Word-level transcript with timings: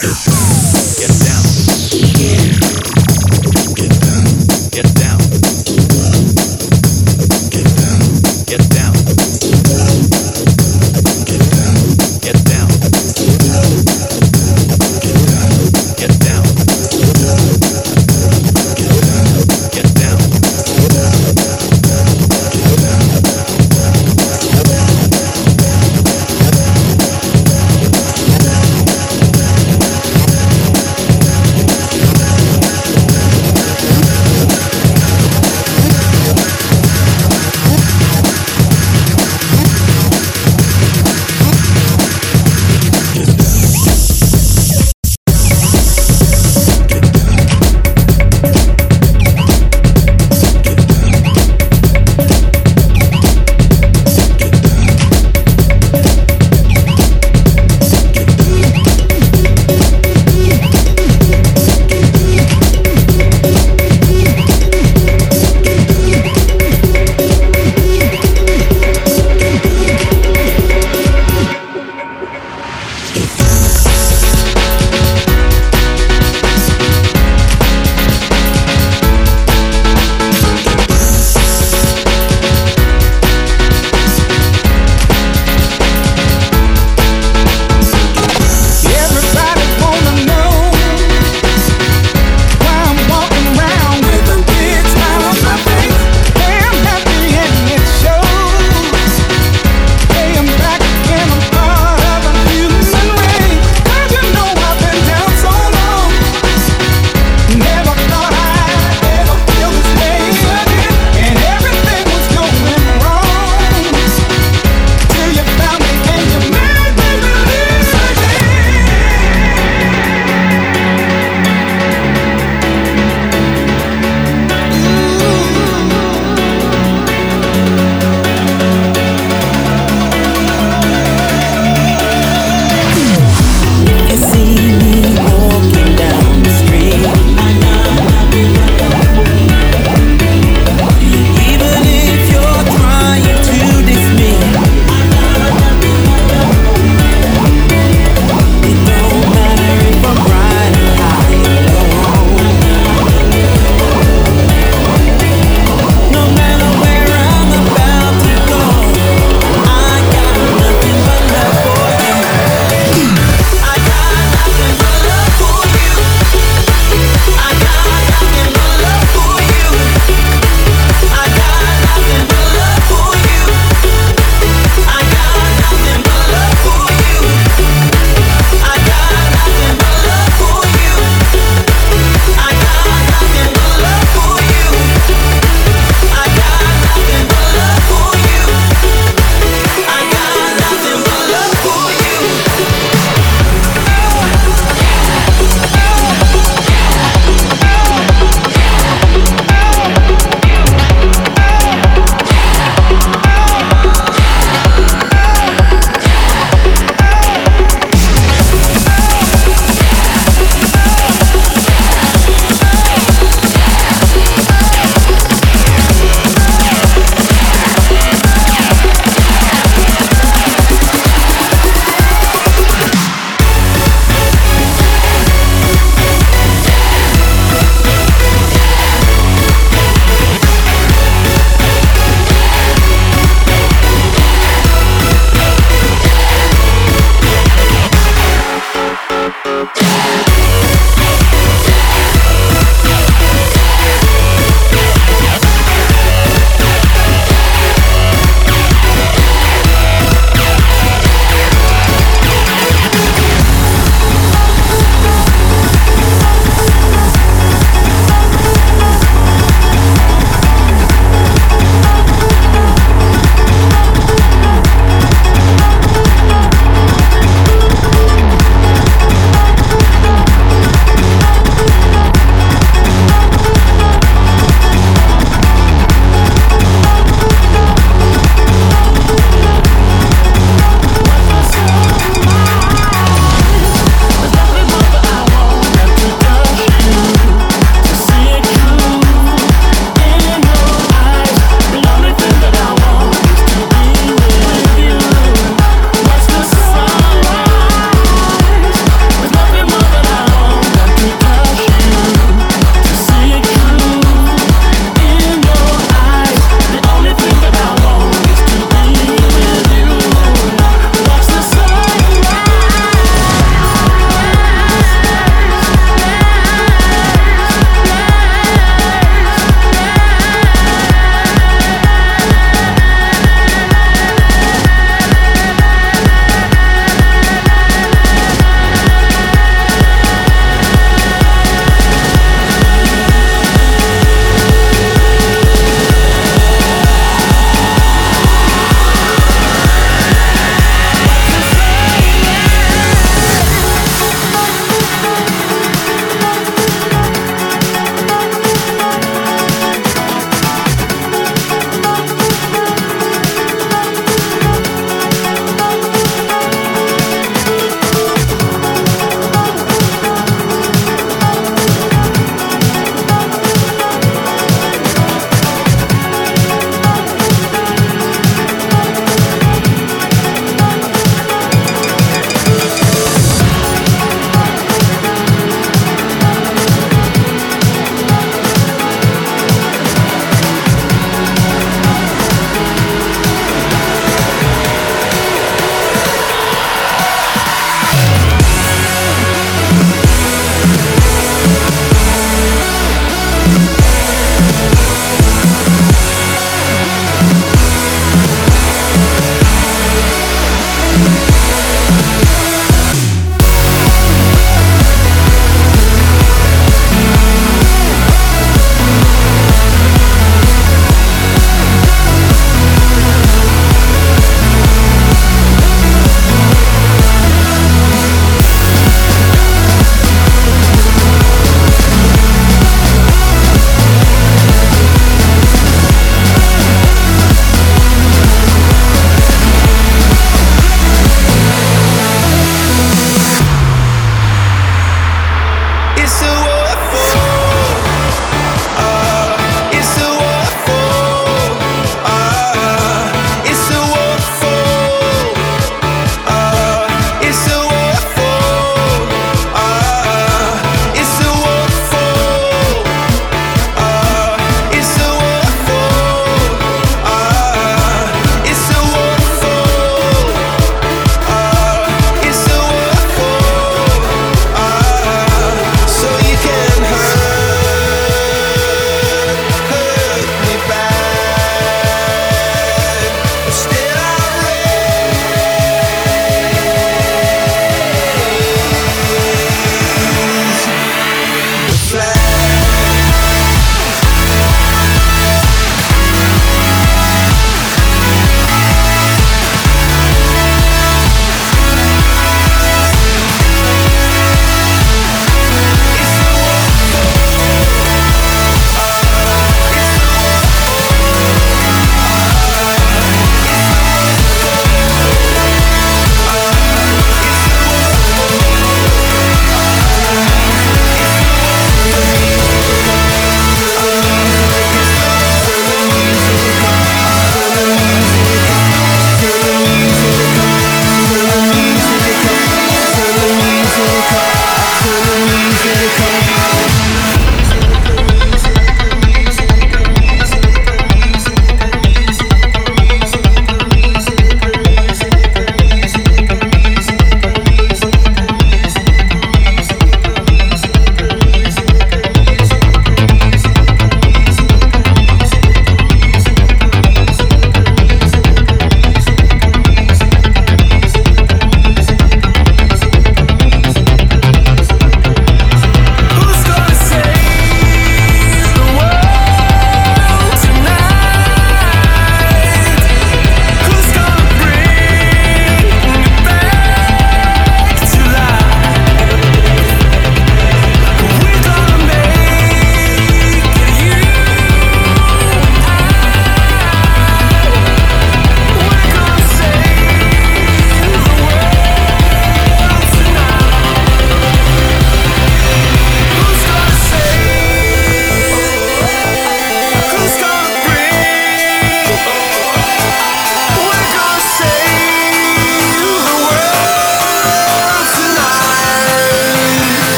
Get 0.00 1.10
down. 1.26 1.77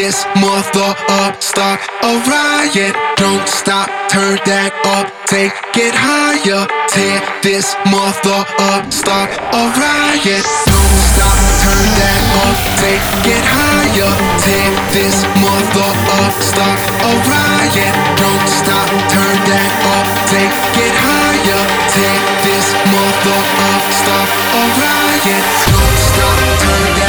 this 0.00 0.24
mother 0.40 0.96
up. 1.20 1.42
Start 1.42 1.80
a 2.00 2.12
riot. 2.24 2.96
Don't 3.20 3.46
stop. 3.46 3.84
Turn 4.08 4.40
that 4.48 4.72
up. 4.96 5.12
Take 5.28 5.52
it 5.76 5.92
higher. 5.92 6.64
Tear 6.88 7.20
this 7.44 7.76
mother 7.92 8.40
up. 8.72 8.88
Start 8.88 9.28
a 9.28 9.62
riot. 9.76 10.44
Don't 10.64 10.96
stop. 11.04 11.36
Turn 11.60 11.84
that 12.00 12.20
up. 12.40 12.56
Take 12.80 13.04
it 13.28 13.44
higher. 13.44 14.12
Tear 14.40 14.72
this 14.96 15.20
mother 15.36 15.92
up. 16.16 16.32
Start 16.40 16.80
a 17.04 17.12
riot. 17.28 17.92
Don't 18.16 18.46
stop. 18.48 18.88
Turn 19.12 19.36
that 19.52 19.72
up. 19.84 20.06
Take 20.32 20.56
it 20.80 20.96
higher. 20.96 21.62
Tear 21.92 22.16
this 22.48 22.72
mother 22.88 23.40
up. 23.68 23.84
Start 23.92 24.28
a 24.32 24.62
riot. 24.80 25.44
Don't 25.68 25.96
stop. 26.08 26.40
Turn 26.64 26.99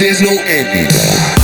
there's 0.00 0.22
no 0.22 0.30
ending. 0.30 1.39